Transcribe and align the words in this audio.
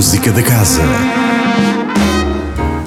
Música 0.00 0.32
da 0.32 0.42
Casa. 0.42 0.80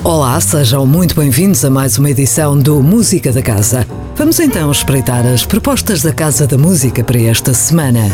Olá, 0.04 0.42
sejam 0.42 0.84
muito 0.88 1.14
bem-vindos 1.14 1.64
a 1.64 1.70
mais 1.70 2.00
uma 2.00 2.10
edição 2.10 2.58
do 2.58 2.82
Música 2.82 3.32
da 3.32 3.40
Casa. 3.40 3.86
Vamos 4.16 4.40
então 4.40 4.72
espreitar 4.72 5.24
as 5.28 5.46
propostas 5.46 6.02
da 6.02 6.12
Casa 6.12 6.48
da 6.48 6.58
Música 6.58 7.04
para 7.04 7.22
esta 7.22 7.54
semana. 7.54 8.10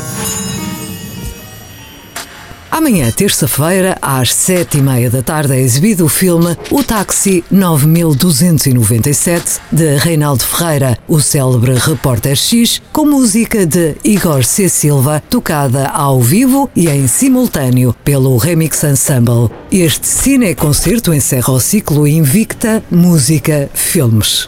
Amanhã, 2.79 3.11
terça-feira, 3.11 3.97
às 4.01 4.33
sete 4.33 4.77
e 4.77 4.81
meia 4.81 5.09
da 5.09 5.21
tarde, 5.21 5.51
é 5.51 5.59
exibido 5.59 6.05
o 6.05 6.07
filme 6.07 6.55
O 6.71 6.81
Táxi 6.81 7.43
9297, 7.51 9.59
de 9.69 9.97
Reinaldo 9.97 10.45
Ferreira, 10.45 10.97
o 11.05 11.19
célebre 11.19 11.73
repórter 11.73 12.37
X, 12.37 12.81
com 12.93 13.03
música 13.03 13.65
de 13.65 13.97
Igor 14.01 14.45
C. 14.45 14.69
Silva, 14.69 15.21
tocada 15.29 15.89
ao 15.89 16.21
vivo 16.21 16.71
e 16.73 16.87
em 16.87 17.05
simultâneo 17.05 17.93
pelo 18.01 18.37
Remix 18.37 18.81
Ensemble. 18.85 19.49
Este 19.69 20.07
cine-concerto 20.07 21.13
encerra 21.13 21.51
o 21.51 21.59
ciclo 21.59 22.07
Invicta 22.07 22.81
Música 22.89 23.69
Filmes. 23.73 24.47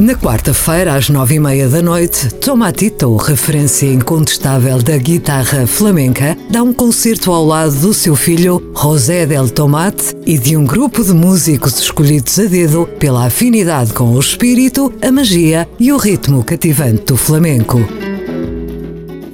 Na 0.00 0.14
quarta-feira, 0.14 0.94
às 0.94 1.10
nove 1.10 1.34
e 1.34 1.38
meia 1.38 1.68
da 1.68 1.82
noite, 1.82 2.32
Tomatito, 2.36 3.14
referência 3.16 3.84
incontestável 3.84 4.82
da 4.82 4.96
guitarra 4.96 5.66
flamenca, 5.66 6.34
dá 6.48 6.62
um 6.62 6.72
concerto 6.72 7.30
ao 7.30 7.44
lado 7.44 7.74
do 7.74 7.92
seu 7.92 8.16
filho, 8.16 8.72
José 8.74 9.26
del 9.26 9.50
Tomate, 9.50 10.16
e 10.24 10.38
de 10.38 10.56
um 10.56 10.64
grupo 10.64 11.04
de 11.04 11.12
músicos 11.12 11.78
escolhidos 11.78 12.38
a 12.38 12.44
dedo 12.44 12.88
pela 12.98 13.26
afinidade 13.26 13.92
com 13.92 14.14
o 14.14 14.18
espírito, 14.18 14.90
a 15.02 15.12
magia 15.12 15.68
e 15.78 15.92
o 15.92 15.98
ritmo 15.98 16.42
cativante 16.42 17.04
do 17.04 17.16
flamenco. 17.18 17.78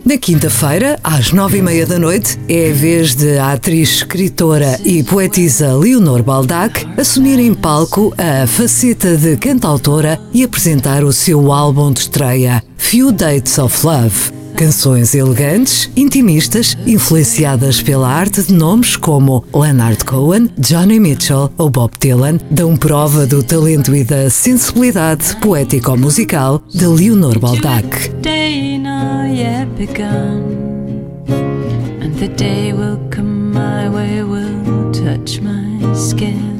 Na 0.06 0.16
quinta-feira, 0.16 1.00
às 1.02 1.32
nove 1.32 1.58
e 1.58 1.62
meia 1.62 1.84
da 1.84 1.98
noite, 1.98 2.38
é 2.48 2.70
a 2.70 2.72
vez 2.72 3.16
de 3.16 3.38
a 3.38 3.54
atriz, 3.54 3.88
escritora 3.88 4.78
e 4.84 5.02
poetisa 5.02 5.74
Leonor 5.74 6.22
Baldac 6.22 6.86
assumir 6.96 7.40
em 7.40 7.52
palco 7.52 8.14
a 8.16 8.46
faceta 8.46 9.16
de 9.16 9.36
cantautora 9.36 10.20
e 10.32 10.44
apresentar 10.44 11.02
o 11.02 11.12
seu 11.12 11.50
álbum 11.52 11.92
de 11.92 12.02
estreia, 12.02 12.62
Few 12.76 13.10
Dates 13.10 13.58
of 13.58 13.84
Love. 13.84 14.45
Canções 14.56 15.14
elegantes, 15.14 15.90
intimistas, 15.94 16.76
influenciadas 16.86 17.82
pela 17.82 18.08
arte 18.08 18.42
de 18.42 18.54
nomes 18.54 18.96
como 18.96 19.44
Leonard 19.54 20.02
Cohen, 20.02 20.48
Johnny 20.58 20.98
Mitchell 20.98 21.52
ou 21.58 21.68
Bob 21.68 21.92
Dylan, 22.00 22.38
dão 22.50 22.74
prova 22.74 23.26
do 23.26 23.42
talento 23.42 23.94
e 23.94 24.02
da 24.02 24.30
sensibilidade 24.30 25.36
poético-musical 25.42 26.62
de 26.72 26.86
Leonor 26.86 27.38
Baldac. 27.38 28.10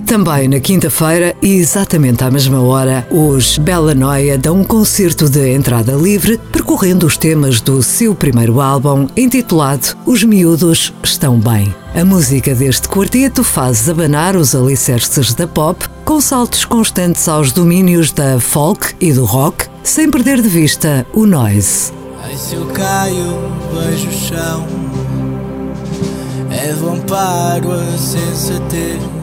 Também 0.06 0.46
na 0.46 0.60
quinta-feira, 0.60 1.34
e 1.42 1.54
exatamente 1.54 2.22
à 2.22 2.30
mesma 2.30 2.60
hora, 2.60 3.04
os 3.10 3.58
Bela 3.58 3.92
Noia 3.92 4.38
dão 4.38 4.60
um 4.60 4.64
concerto 4.64 5.28
de 5.28 5.52
entrada 5.52 5.94
livre, 5.94 6.38
percorrendo 6.52 7.06
os 7.06 7.16
temas 7.16 7.60
do 7.60 7.82
seu 7.82 8.14
primeiro 8.14 8.60
álbum, 8.60 9.08
intitulado 9.16 9.96
Os 10.06 10.22
Miúdos 10.22 10.94
Estão 11.02 11.40
Bem. 11.40 11.74
A 11.92 12.04
música 12.04 12.54
deste 12.54 12.88
quarteto 12.88 13.42
faz 13.42 13.88
abanar 13.88 14.36
os 14.36 14.54
alicerces 14.54 15.34
da 15.34 15.48
pop, 15.48 15.84
com 16.04 16.20
saltos 16.20 16.64
constantes 16.64 17.26
aos 17.28 17.50
domínios 17.50 18.12
da 18.12 18.38
folk 18.38 18.94
e 19.00 19.12
do 19.12 19.24
rock, 19.24 19.66
sem 19.82 20.08
perder 20.08 20.40
de 20.40 20.48
vista 20.48 21.04
o 21.12 21.26
noise. 21.26 21.92
Ai, 22.22 22.36
se 22.36 22.54
eu 22.54 22.66
caio, 22.66 23.34
vejo 23.74 24.08
o 24.08 24.12
chão, 24.12 24.66
é 26.48 26.72
bom 26.74 27.00
paro 27.00 27.72
a 27.72 27.98
sensatez. 27.98 29.15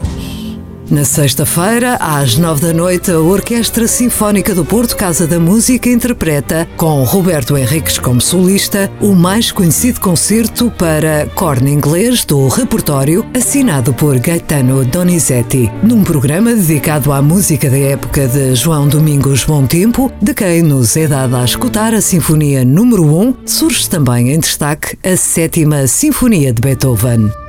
Na 0.90 1.02
sexta-feira, 1.02 1.96
às 1.98 2.36
nove 2.36 2.60
da 2.60 2.72
noite, 2.72 3.10
a 3.10 3.18
Orquestra 3.18 3.88
Sinfónica 3.88 4.54
do 4.54 4.66
Porto 4.66 4.94
Casa 4.96 5.26
da 5.26 5.40
Música 5.40 5.88
interpreta, 5.88 6.68
com 6.76 7.02
Roberto 7.04 7.56
Henriques 7.56 7.98
como 7.98 8.20
solista, 8.20 8.92
o 9.00 9.14
mais 9.14 9.50
conhecido 9.50 9.98
concerto 9.98 10.70
para 10.70 11.26
corno 11.34 11.68
inglês 11.68 12.24
do 12.26 12.48
repertório, 12.48 13.24
assinado 13.34 13.94
por 13.94 14.18
Gaetano 14.18 14.84
Donizetti, 14.84 15.72
num 15.82 16.04
programa 16.04 16.54
dedicado 16.54 17.12
à 17.12 17.22
música 17.22 17.70
da 17.70 17.78
época 17.78 18.28
de 18.28 18.54
João 18.54 18.86
Domingos 18.86 19.44
Bom 19.44 19.66
Tempo, 19.66 20.12
de 20.20 20.34
quem 20.34 20.62
nos 20.62 20.98
é 20.98 21.08
dada 21.08 21.40
a 21.40 21.44
escutar 21.46 21.94
a 21.94 22.00
Sinfonia 22.02 22.62
número 22.62 23.04
1, 23.04 23.36
surge 23.46 23.88
também 23.88 24.32
em 24.32 24.38
destaque 24.38 24.98
a 25.02 25.16
Sétima 25.16 25.86
Sinfonia 25.86 26.52
de 26.52 26.60
Beethoven. 26.60 27.43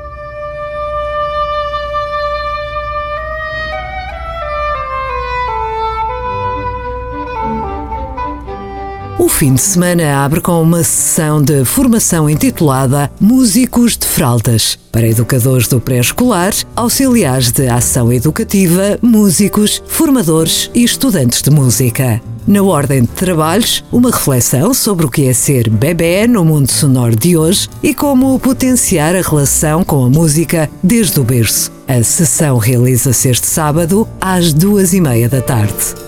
O 9.18 9.30
fim 9.30 9.54
de 9.54 9.62
semana 9.62 10.26
abre 10.26 10.42
com 10.42 10.62
uma 10.62 10.84
sessão 10.84 11.42
de 11.42 11.64
formação 11.64 12.30
intitulada 12.30 13.10
Músicos 13.18 13.96
de 13.96 14.06
Fraldas, 14.06 14.78
para 14.92 15.08
educadores 15.08 15.70
do 15.70 15.80
pré-escolar, 15.80 16.54
auxiliares 16.76 17.50
de 17.50 17.66
ação 17.70 18.12
educativa, 18.12 19.00
músicos, 19.02 19.82
formadores 19.88 20.70
e 20.76 20.84
estudantes 20.84 21.42
de 21.42 21.50
música. 21.50 22.22
Na 22.46 22.62
ordem 22.62 23.04
de 23.04 23.08
trabalhos, 23.08 23.86
uma 23.90 24.12
reflexão 24.12 24.74
sobre 24.74 25.06
o 25.06 25.10
que 25.10 25.28
é 25.28 25.34
ser 25.34 25.70
bebê 25.70 26.28
no 26.28 26.44
mundo 26.44 26.70
sonoro 26.70 27.16
de 27.16 27.38
hoje 27.38 27.70
e 27.82 27.94
como 27.94 28.38
potenciar 28.38 29.16
a 29.16 29.22
relação 29.22 29.86
com 29.86 30.04
a 30.04 30.10
música 30.10 30.70
desde 30.84 31.22
o 31.22 31.24
berço. 31.24 31.72
A 31.88 32.04
sessão 32.04 32.58
realiza-se 32.58 33.30
este 33.30 33.48
sábado 33.48 34.06
às 34.20 34.52
duas 34.52 34.94
e 34.94 35.00
meia 35.00 35.30
da 35.30 35.42
tarde. 35.42 36.06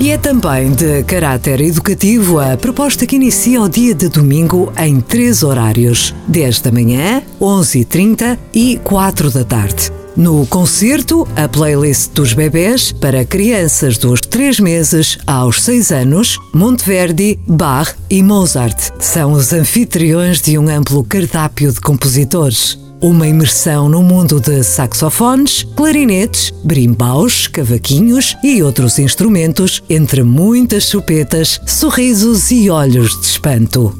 E 0.00 0.10
é 0.10 0.18
também 0.18 0.72
de 0.72 1.02
caráter 1.04 1.60
educativo 1.60 2.40
a 2.40 2.56
proposta 2.56 3.06
que 3.06 3.16
inicia 3.16 3.62
o 3.62 3.68
dia 3.68 3.94
de 3.94 4.08
domingo 4.08 4.72
em 4.76 5.00
três 5.00 5.42
horários: 5.42 6.14
10 6.28 6.60
da 6.60 6.72
manhã, 6.72 7.22
11h30 7.40 8.38
e 8.52 8.78
4 8.82 9.30
da 9.30 9.44
tarde. 9.44 9.92
No 10.16 10.46
concerto, 10.46 11.26
a 11.34 11.48
playlist 11.48 12.12
dos 12.12 12.32
bebés 12.32 12.92
para 12.92 13.24
crianças 13.24 13.98
dos 13.98 14.20
3 14.20 14.60
meses 14.60 15.18
aos 15.26 15.62
6 15.62 15.90
anos, 15.90 16.38
Monteverdi, 16.52 17.38
Bach 17.48 17.94
e 18.08 18.22
Mozart 18.22 18.92
são 19.00 19.32
os 19.32 19.52
anfitriões 19.52 20.40
de 20.40 20.56
um 20.56 20.68
amplo 20.68 21.02
cardápio 21.02 21.72
de 21.72 21.80
compositores. 21.80 22.78
Uma 23.04 23.28
imersão 23.28 23.86
no 23.86 24.02
mundo 24.02 24.40
de 24.40 24.62
saxofones, 24.62 25.62
clarinetes, 25.76 26.50
brimbaus, 26.64 27.46
cavaquinhos 27.46 28.34
e 28.42 28.62
outros 28.62 28.98
instrumentos, 28.98 29.82
entre 29.90 30.22
muitas 30.22 30.88
chupetas, 30.88 31.60
sorrisos 31.66 32.50
e 32.50 32.70
olhos 32.70 33.10
de 33.20 33.26
espanto. 33.26 33.94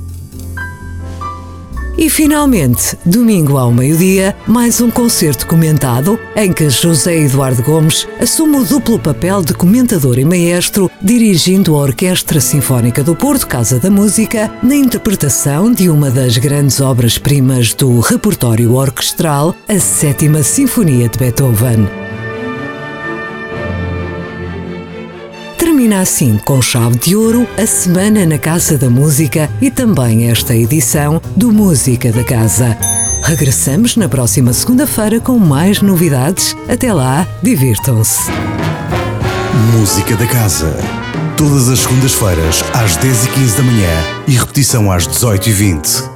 E 1.96 2.10
finalmente, 2.10 2.98
domingo 3.06 3.56
ao 3.56 3.72
meio-dia, 3.72 4.34
mais 4.48 4.80
um 4.80 4.90
concerto 4.90 5.46
comentado 5.46 6.18
em 6.34 6.52
que 6.52 6.68
José 6.68 7.18
Eduardo 7.18 7.62
Gomes 7.62 8.06
assume 8.20 8.56
o 8.56 8.64
duplo 8.64 8.98
papel 8.98 9.42
de 9.42 9.54
comentador 9.54 10.18
e 10.18 10.24
maestro, 10.24 10.90
dirigindo 11.00 11.76
a 11.76 11.78
Orquestra 11.78 12.40
Sinfónica 12.40 13.04
do 13.04 13.14
Porto 13.14 13.46
Casa 13.46 13.78
da 13.78 13.90
Música 13.90 14.52
na 14.60 14.74
interpretação 14.74 15.72
de 15.72 15.88
uma 15.88 16.10
das 16.10 16.36
grandes 16.36 16.80
obras-primas 16.80 17.72
do 17.72 18.00
repertório 18.00 18.74
orquestral, 18.74 19.54
a 19.68 19.78
Sétima 19.78 20.42
Sinfonia 20.42 21.08
de 21.08 21.18
Beethoven. 21.18 22.03
Termina 25.74 26.02
assim 26.02 26.38
com 26.38 26.62
chave 26.62 26.96
de 27.00 27.16
ouro 27.16 27.48
a 27.58 27.66
semana 27.66 28.24
na 28.24 28.38
Casa 28.38 28.78
da 28.78 28.88
Música 28.88 29.50
e 29.60 29.72
também 29.72 30.30
esta 30.30 30.54
edição 30.54 31.20
do 31.34 31.50
Música 31.52 32.12
da 32.12 32.22
Casa. 32.22 32.78
Regressamos 33.24 33.96
na 33.96 34.08
próxima 34.08 34.52
segunda-feira 34.52 35.18
com 35.18 35.36
mais 35.36 35.82
novidades. 35.82 36.54
Até 36.68 36.92
lá, 36.92 37.26
divirtam-se. 37.42 38.30
Música 39.72 40.16
da 40.16 40.28
Casa. 40.28 40.78
Todas 41.36 41.68
as 41.68 41.80
segundas-feiras, 41.80 42.62
às 42.72 42.96
10h15 42.98 43.56
da 43.56 43.62
manhã 43.64 43.90
e 44.28 44.32
repetição 44.36 44.92
às 44.92 45.08
18h20. 45.08 46.13